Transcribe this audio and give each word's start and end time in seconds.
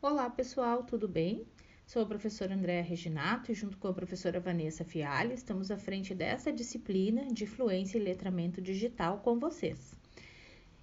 Olá 0.00 0.30
pessoal, 0.30 0.84
tudo 0.84 1.08
bem? 1.08 1.44
Sou 1.84 2.00
a 2.00 2.06
professora 2.06 2.54
Andréa 2.54 2.82
Reginato 2.82 3.50
e 3.50 3.54
junto 3.54 3.76
com 3.78 3.88
a 3.88 3.92
professora 3.92 4.38
Vanessa 4.38 4.84
Fialli 4.84 5.34
estamos 5.34 5.72
à 5.72 5.76
frente 5.76 6.14
dessa 6.14 6.52
disciplina 6.52 7.26
de 7.26 7.44
fluência 7.46 7.98
e 7.98 8.00
letramento 8.00 8.62
digital 8.62 9.18
com 9.18 9.40
vocês. 9.40 9.96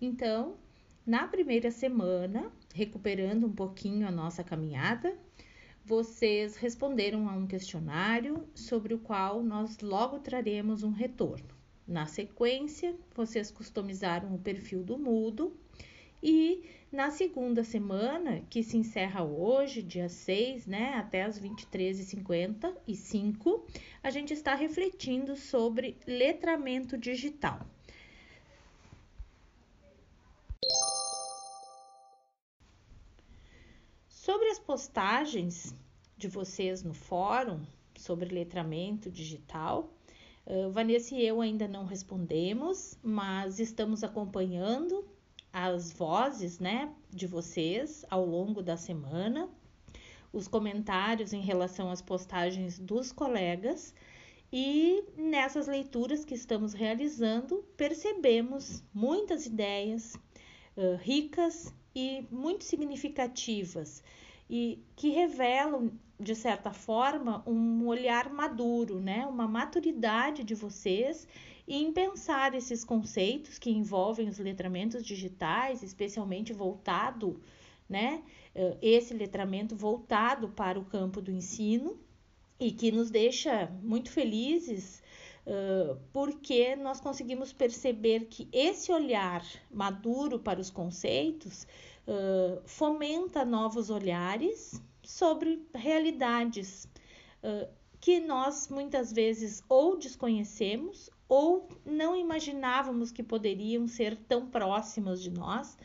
Então, 0.00 0.54
na 1.04 1.26
primeira 1.26 1.72
semana, 1.72 2.52
recuperando 2.72 3.48
um 3.48 3.52
pouquinho 3.52 4.06
a 4.06 4.12
nossa 4.12 4.44
caminhada, 4.44 5.12
vocês 5.84 6.54
responderam 6.54 7.28
a 7.28 7.32
um 7.32 7.48
questionário 7.48 8.48
sobre 8.54 8.94
o 8.94 9.00
qual 9.00 9.42
nós 9.42 9.80
logo 9.80 10.20
traremos 10.20 10.84
um 10.84 10.92
retorno. 10.92 11.48
Na 11.84 12.06
sequência, 12.06 12.94
vocês 13.12 13.50
customizaram 13.50 14.32
o 14.32 14.38
perfil 14.38 14.84
do 14.84 14.96
Mudo 14.96 15.52
e 16.22 16.62
na 16.92 17.10
segunda 17.10 17.62
semana, 17.62 18.42
que 18.50 18.62
se 18.62 18.76
encerra 18.76 19.22
hoje, 19.22 19.82
dia 19.82 20.08
6, 20.08 20.66
né, 20.66 20.94
até 20.94 21.22
as 21.22 21.40
23h55, 21.40 23.62
a 24.02 24.10
gente 24.10 24.32
está 24.32 24.54
refletindo 24.54 25.36
sobre 25.36 25.96
letramento 26.06 26.98
digital. 26.98 27.60
Sobre 34.08 34.48
as 34.48 34.58
postagens 34.58 35.74
de 36.16 36.28
vocês 36.28 36.82
no 36.82 36.92
fórum 36.92 37.60
sobre 37.96 38.34
letramento 38.34 39.10
digital, 39.10 39.92
Vanessa 40.72 41.14
e 41.14 41.24
eu 41.24 41.40
ainda 41.40 41.68
não 41.68 41.84
respondemos, 41.84 42.98
mas 43.02 43.60
estamos 43.60 44.02
acompanhando 44.02 45.04
as 45.52 45.92
vozes, 45.92 46.58
né, 46.58 46.92
de 47.10 47.26
vocês 47.26 48.04
ao 48.10 48.24
longo 48.24 48.62
da 48.62 48.76
semana, 48.76 49.48
os 50.32 50.46
comentários 50.46 51.32
em 51.32 51.40
relação 51.40 51.90
às 51.90 52.00
postagens 52.00 52.78
dos 52.78 53.10
colegas 53.10 53.94
e 54.52 55.04
nessas 55.16 55.66
leituras 55.66 56.24
que 56.24 56.34
estamos 56.34 56.72
realizando, 56.72 57.64
percebemos 57.76 58.82
muitas 58.92 59.46
ideias 59.46 60.14
uh, 60.76 60.96
ricas 61.00 61.72
e 61.94 62.24
muito 62.30 62.64
significativas 62.64 64.02
e 64.48 64.82
que 64.96 65.10
revelam 65.10 65.92
de 66.18 66.34
certa 66.34 66.72
forma 66.72 67.42
um 67.46 67.86
olhar 67.86 68.30
maduro, 68.32 69.00
né? 69.00 69.24
Uma 69.26 69.48
maturidade 69.48 70.44
de 70.44 70.54
vocês 70.54 71.26
em 71.74 71.92
pensar 71.92 72.54
esses 72.54 72.84
conceitos 72.84 73.58
que 73.58 73.70
envolvem 73.70 74.28
os 74.28 74.38
letramentos 74.38 75.04
digitais, 75.04 75.82
especialmente 75.82 76.52
voltado, 76.52 77.40
né? 77.88 78.22
Eh, 78.54 78.76
esse 78.82 79.14
letramento 79.14 79.76
voltado 79.76 80.48
para 80.48 80.78
o 80.78 80.84
campo 80.84 81.20
do 81.20 81.30
ensino 81.30 81.98
e 82.58 82.72
que 82.72 82.90
nos 82.90 83.10
deixa 83.10 83.66
muito 83.82 84.10
felizes 84.10 85.02
porque 86.12 86.76
nós 86.76 87.00
conseguimos 87.00 87.52
perceber 87.52 88.26
que 88.26 88.48
esse 88.52 88.92
olhar 88.92 89.44
maduro 89.70 90.38
para 90.38 90.60
os 90.60 90.70
conceitos 90.70 91.66
fomenta 92.66 93.44
novos 93.44 93.90
olhares 93.90 94.80
sobre 95.02 95.66
realidades 95.74 96.86
que 98.00 98.20
nós 98.20 98.68
muitas 98.68 99.12
vezes 99.12 99.62
ou 99.68 99.98
desconhecemos 99.98 101.10
ou 101.30 101.68
não 101.86 102.16
imaginávamos 102.16 103.12
que 103.12 103.22
poderiam 103.22 103.86
ser 103.86 104.16
tão 104.16 104.48
próximas 104.48 105.22
de 105.22 105.30
nós 105.30 105.78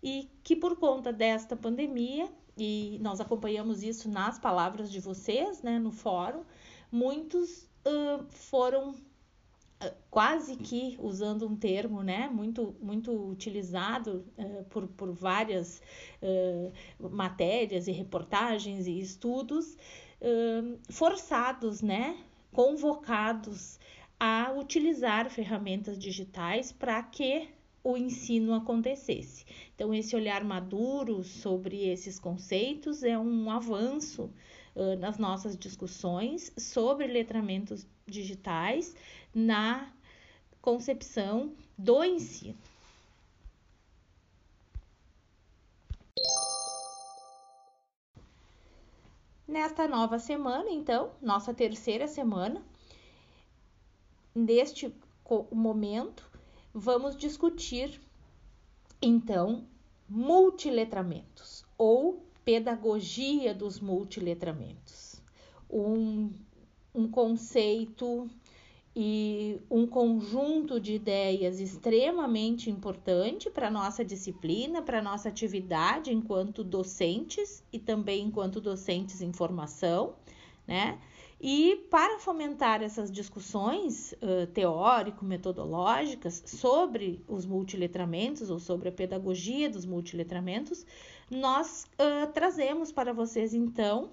e 0.00 0.30
que 0.44 0.54
por 0.54 0.76
conta 0.76 1.12
desta 1.12 1.56
pandemia 1.56 2.30
e 2.56 3.00
nós 3.02 3.20
acompanhamos 3.20 3.82
isso 3.82 4.08
nas 4.08 4.38
palavras 4.38 4.92
de 4.92 5.00
vocês, 5.00 5.60
né, 5.62 5.80
no 5.80 5.90
fórum, 5.90 6.44
muitos 6.92 7.64
uh, 7.84 8.24
foram 8.30 8.94
quase 10.08 10.56
que 10.56 10.96
usando 11.00 11.46
um 11.46 11.56
termo 11.56 12.00
né, 12.00 12.28
muito, 12.28 12.76
muito 12.80 13.10
utilizado 13.28 14.24
uh, 14.38 14.64
por, 14.70 14.86
por 14.86 15.10
várias 15.12 15.82
matérias 16.98 17.88
e 17.88 17.92
reportagens 17.92 18.86
e 18.86 18.98
estudos, 18.98 19.76
forçados, 20.88 21.82
né, 21.82 22.16
convocados 22.50 23.78
a 24.18 24.52
utilizar 24.52 25.30
ferramentas 25.30 25.98
digitais 25.98 26.72
para 26.72 27.02
que 27.02 27.48
o 27.82 27.96
ensino 27.96 28.54
acontecesse. 28.54 29.44
Então, 29.74 29.92
esse 29.92 30.16
olhar 30.16 30.42
maduro 30.42 31.22
sobre 31.22 31.86
esses 31.86 32.18
conceitos 32.18 33.02
é 33.02 33.18
um 33.18 33.50
avanço 33.50 34.30
uh, 34.74 34.96
nas 34.98 35.18
nossas 35.18 35.56
discussões 35.56 36.50
sobre 36.56 37.06
letramentos 37.06 37.86
digitais 38.06 38.96
na 39.34 39.92
concepção 40.62 41.52
do 41.76 42.02
ensino. 42.02 42.56
Nesta 49.46 49.86
nova 49.86 50.18
semana, 50.18 50.70
então, 50.70 51.10
nossa 51.20 51.52
terceira 51.52 52.08
semana, 52.08 52.62
neste 54.34 54.94
momento, 55.52 56.28
vamos 56.72 57.16
discutir 57.16 58.00
então 59.00 59.66
multiletramentos 60.08 61.64
ou 61.78 62.24
pedagogia 62.44 63.54
dos 63.54 63.80
multiletramentos. 63.80 65.22
Um, 65.70 66.30
um 66.94 67.08
conceito 67.08 68.28
e 68.94 69.60
um 69.68 69.86
conjunto 69.86 70.78
de 70.78 70.94
ideias 70.94 71.58
extremamente 71.58 72.70
importante 72.70 73.50
para 73.50 73.70
nossa 73.70 74.04
disciplina, 74.04 74.82
para 74.82 75.02
nossa 75.02 75.28
atividade 75.28 76.12
enquanto 76.12 76.62
docentes 76.62 77.64
e 77.72 77.78
também 77.78 78.26
enquanto 78.26 78.60
docentes 78.60 79.20
em 79.20 79.32
formação, 79.32 80.14
né? 80.66 80.98
E 81.40 81.86
para 81.90 82.18
fomentar 82.18 82.82
essas 82.82 83.10
discussões 83.10 84.12
uh, 84.12 84.46
teórico-metodológicas 84.54 86.42
sobre 86.46 87.22
os 87.28 87.44
multiletramentos 87.44 88.48
ou 88.48 88.58
sobre 88.58 88.88
a 88.88 88.92
pedagogia 88.92 89.68
dos 89.68 89.84
multiletramentos, 89.84 90.86
nós 91.30 91.86
uh, 91.98 92.32
trazemos 92.32 92.90
para 92.92 93.12
vocês 93.12 93.52
então 93.52 94.10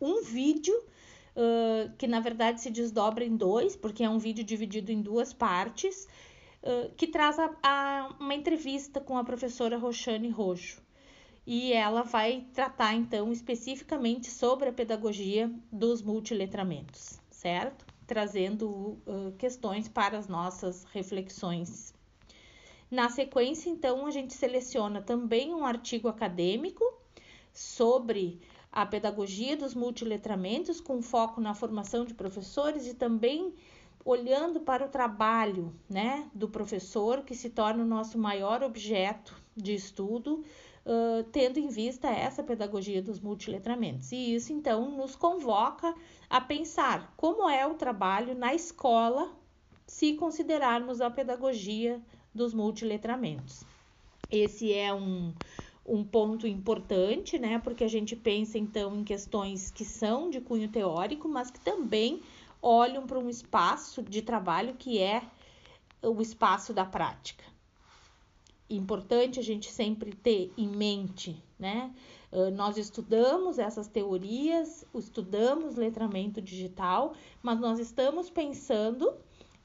um 0.00 0.22
vídeo 0.22 0.74
uh, 0.74 1.92
que 1.98 2.06
na 2.06 2.20
verdade 2.20 2.62
se 2.62 2.70
desdobra 2.70 3.22
em 3.24 3.36
dois, 3.36 3.76
porque 3.76 4.02
é 4.02 4.08
um 4.08 4.18
vídeo 4.18 4.44
dividido 4.44 4.90
em 4.90 5.02
duas 5.02 5.32
partes, 5.32 6.08
que 6.96 7.06
traz 7.06 7.38
a, 7.38 7.54
a, 7.62 8.16
uma 8.18 8.34
entrevista 8.34 9.00
com 9.00 9.16
a 9.16 9.22
professora 9.22 9.78
Roxane 9.78 10.28
Rojo 10.28 10.82
e 11.50 11.72
ela 11.72 12.02
vai 12.02 12.46
tratar 12.52 12.92
então 12.92 13.32
especificamente 13.32 14.30
sobre 14.30 14.68
a 14.68 14.72
pedagogia 14.72 15.50
dos 15.72 16.02
multiletramentos, 16.02 17.18
certo? 17.30 17.86
Trazendo 18.06 18.68
uh, 18.68 19.32
questões 19.38 19.88
para 19.88 20.18
as 20.18 20.28
nossas 20.28 20.84
reflexões. 20.92 21.94
Na 22.90 23.08
sequência, 23.08 23.70
então, 23.70 24.04
a 24.04 24.10
gente 24.10 24.34
seleciona 24.34 25.00
também 25.00 25.54
um 25.54 25.64
artigo 25.64 26.06
acadêmico 26.06 26.84
sobre 27.50 28.42
a 28.70 28.84
pedagogia 28.84 29.56
dos 29.56 29.74
multiletramentos, 29.74 30.82
com 30.82 31.00
foco 31.00 31.40
na 31.40 31.54
formação 31.54 32.04
de 32.04 32.12
professores 32.12 32.86
e 32.86 32.92
também 32.92 33.54
olhando 34.04 34.60
para 34.60 34.84
o 34.84 34.88
trabalho 34.90 35.74
né, 35.88 36.28
do 36.34 36.46
professor, 36.46 37.22
que 37.22 37.34
se 37.34 37.48
torna 37.48 37.82
o 37.82 37.86
nosso 37.86 38.18
maior 38.18 38.62
objeto 38.62 39.34
de 39.56 39.74
estudo 39.74 40.44
tendo 41.32 41.58
em 41.58 41.68
vista 41.68 42.08
essa 42.08 42.42
pedagogia 42.42 43.02
dos 43.02 43.20
multiletramentos. 43.20 44.10
E 44.12 44.34
isso, 44.34 44.52
então, 44.52 44.90
nos 44.96 45.14
convoca 45.14 45.94
a 46.30 46.40
pensar 46.40 47.12
como 47.16 47.48
é 47.48 47.66
o 47.66 47.74
trabalho 47.74 48.34
na 48.34 48.54
escola 48.54 49.30
se 49.86 50.14
considerarmos 50.14 51.00
a 51.00 51.10
pedagogia 51.10 52.00
dos 52.34 52.54
multiletramentos. 52.54 53.64
Esse 54.30 54.72
é 54.72 54.92
um, 54.92 55.32
um 55.86 56.04
ponto 56.04 56.46
importante, 56.46 57.38
né? 57.38 57.58
Porque 57.58 57.84
a 57.84 57.88
gente 57.88 58.14
pensa 58.14 58.58
então 58.58 58.96
em 58.96 59.04
questões 59.04 59.70
que 59.70 59.84
são 59.84 60.30
de 60.30 60.40
cunho 60.40 60.68
teórico, 60.68 61.28
mas 61.28 61.50
que 61.50 61.60
também 61.60 62.22
olham 62.60 63.06
para 63.06 63.18
um 63.18 63.28
espaço 63.28 64.02
de 64.02 64.22
trabalho 64.22 64.74
que 64.74 64.98
é 64.98 65.22
o 66.02 66.20
espaço 66.20 66.72
da 66.72 66.84
prática 66.84 67.44
importante 68.76 69.40
a 69.40 69.42
gente 69.42 69.70
sempre 69.70 70.12
ter 70.12 70.52
em 70.56 70.68
mente, 70.68 71.42
né? 71.58 71.92
Ah, 72.32 72.50
nós 72.50 72.76
estudamos 72.76 73.58
essas 73.58 73.88
teorias, 73.88 74.84
estudamos 74.94 75.76
letramento 75.76 76.40
digital, 76.40 77.14
mas 77.42 77.58
nós 77.58 77.78
estamos 77.78 78.30
pensando 78.30 79.14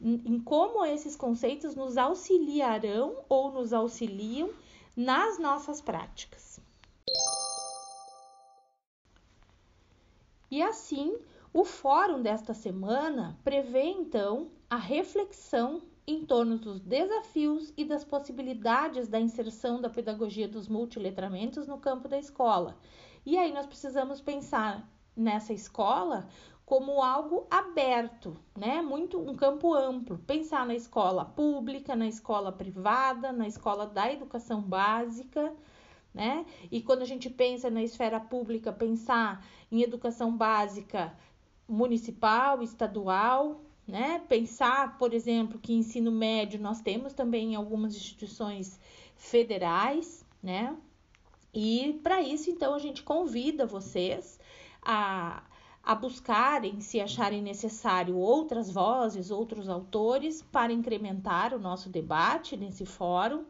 em, 0.00 0.22
em 0.24 0.40
como 0.40 0.84
esses 0.84 1.16
conceitos 1.16 1.74
nos 1.74 1.96
auxiliarão 1.96 3.24
ou 3.28 3.52
nos 3.52 3.72
auxiliam 3.72 4.50
nas 4.96 5.38
nossas 5.38 5.80
práticas. 5.80 6.60
E 10.50 10.62
assim, 10.62 11.16
o 11.52 11.64
fórum 11.64 12.20
desta 12.20 12.52
semana 12.52 13.38
prevê 13.42 13.84
então 13.84 14.50
a 14.68 14.76
reflexão 14.76 15.82
em 16.06 16.24
torno 16.24 16.58
dos 16.58 16.80
desafios 16.80 17.72
e 17.76 17.84
das 17.84 18.04
possibilidades 18.04 19.08
da 19.08 19.20
inserção 19.20 19.80
da 19.80 19.88
pedagogia 19.88 20.48
dos 20.48 20.68
multiletramentos 20.68 21.66
no 21.66 21.78
campo 21.78 22.08
da 22.08 22.18
escola. 22.18 22.76
E 23.24 23.38
aí 23.38 23.52
nós 23.52 23.66
precisamos 23.66 24.20
pensar 24.20 24.88
nessa 25.16 25.52
escola 25.52 26.28
como 26.64 27.02
algo 27.02 27.46
aberto, 27.50 28.36
né? 28.56 28.80
Muito 28.80 29.20
um 29.20 29.36
campo 29.36 29.74
amplo. 29.74 30.18
Pensar 30.18 30.66
na 30.66 30.74
escola 30.74 31.24
pública, 31.24 31.94
na 31.94 32.08
escola 32.08 32.50
privada, 32.50 33.30
na 33.30 33.46
escola 33.46 33.86
da 33.86 34.10
educação 34.10 34.60
básica, 34.60 35.52
né? 36.14 36.44
E 36.70 36.80
quando 36.80 37.02
a 37.02 37.06
gente 37.06 37.28
pensa 37.30 37.70
na 37.70 37.82
esfera 37.82 38.18
pública, 38.18 38.72
pensar 38.72 39.44
em 39.70 39.82
educação 39.82 40.36
básica 40.36 41.16
municipal, 41.68 42.62
estadual, 42.62 43.60
né? 43.86 44.22
Pensar, 44.28 44.96
por 44.98 45.12
exemplo, 45.12 45.58
que 45.58 45.72
ensino 45.72 46.10
médio 46.10 46.60
nós 46.60 46.80
temos 46.80 47.12
também 47.12 47.54
algumas 47.54 47.96
instituições 47.96 48.78
federais, 49.16 50.24
né? 50.42 50.76
E 51.54 52.00
para 52.02 52.22
isso, 52.22 52.50
então, 52.50 52.74
a 52.74 52.78
gente 52.78 53.02
convida 53.02 53.66
vocês 53.66 54.40
a, 54.80 55.42
a 55.82 55.94
buscarem, 55.94 56.80
se 56.80 57.00
acharem 57.00 57.42
necessário, 57.42 58.16
outras 58.16 58.70
vozes, 58.70 59.30
outros 59.30 59.68
autores 59.68 60.42
para 60.42 60.72
incrementar 60.72 61.52
o 61.54 61.58
nosso 61.58 61.90
debate 61.90 62.56
nesse 62.56 62.86
fórum. 62.86 63.44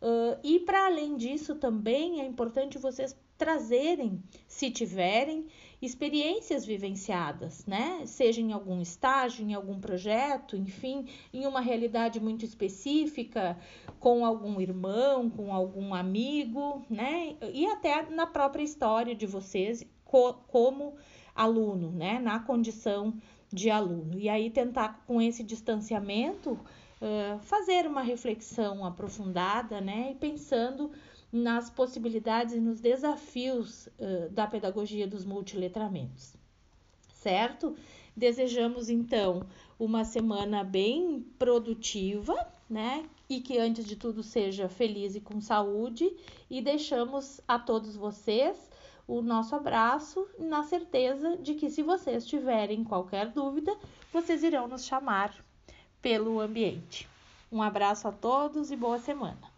Uh, 0.00 0.38
e 0.44 0.60
para 0.60 0.86
além 0.86 1.16
disso, 1.16 1.54
também 1.54 2.20
é 2.20 2.26
importante 2.26 2.78
vocês 2.78 3.16
trazerem, 3.38 4.20
se 4.48 4.68
tiverem, 4.68 5.46
experiências 5.80 6.66
vivenciadas, 6.66 7.64
né? 7.64 8.02
Seja 8.04 8.40
em 8.40 8.52
algum 8.52 8.82
estágio, 8.82 9.46
em 9.46 9.54
algum 9.54 9.78
projeto, 9.78 10.56
enfim, 10.56 11.06
em 11.32 11.46
uma 11.46 11.60
realidade 11.60 12.18
muito 12.18 12.44
específica, 12.44 13.56
com 14.00 14.26
algum 14.26 14.60
irmão, 14.60 15.30
com 15.30 15.54
algum 15.54 15.94
amigo, 15.94 16.84
né? 16.90 17.36
E 17.54 17.64
até 17.66 18.10
na 18.10 18.26
própria 18.26 18.64
história 18.64 19.14
de 19.14 19.24
vocês 19.24 19.86
co 20.04 20.34
como 20.48 20.96
aluno, 21.32 21.92
né? 21.92 22.18
Na 22.18 22.40
condição 22.40 23.14
de 23.52 23.70
aluno. 23.70 24.18
E 24.18 24.28
aí 24.28 24.50
tentar 24.50 25.04
com 25.06 25.22
esse 25.22 25.44
distanciamento 25.44 26.52
uh, 26.52 27.38
fazer 27.40 27.86
uma 27.86 28.02
reflexão 28.02 28.84
aprofundada, 28.84 29.80
né? 29.80 30.10
E 30.10 30.14
pensando 30.16 30.90
nas 31.32 31.70
possibilidades 31.70 32.54
e 32.54 32.60
nos 32.60 32.80
desafios 32.80 33.86
uh, 33.86 34.30
da 34.30 34.46
pedagogia 34.46 35.06
dos 35.06 35.24
multiletramentos, 35.24 36.34
certo? 37.14 37.76
Desejamos 38.16 38.88
então 38.88 39.46
uma 39.78 40.04
semana 40.04 40.64
bem 40.64 41.24
produtiva, 41.38 42.34
né? 42.68 43.04
E 43.28 43.40
que 43.40 43.58
antes 43.58 43.84
de 43.84 43.94
tudo 43.94 44.22
seja 44.22 44.68
feliz 44.68 45.14
e 45.14 45.20
com 45.20 45.40
saúde, 45.40 46.10
e 46.50 46.60
deixamos 46.60 47.40
a 47.46 47.58
todos 47.58 47.94
vocês 47.94 48.68
o 49.06 49.22
nosso 49.22 49.56
abraço, 49.56 50.28
na 50.38 50.64
certeza 50.64 51.38
de 51.38 51.54
que, 51.54 51.70
se 51.70 51.82
vocês 51.82 52.26
tiverem 52.26 52.84
qualquer 52.84 53.28
dúvida, 53.30 53.74
vocês 54.12 54.42
irão 54.42 54.68
nos 54.68 54.84
chamar 54.84 55.34
pelo 56.02 56.38
ambiente. 56.40 57.08
Um 57.50 57.62
abraço 57.62 58.06
a 58.06 58.12
todos 58.12 58.70
e 58.70 58.76
boa 58.76 58.98
semana! 58.98 59.57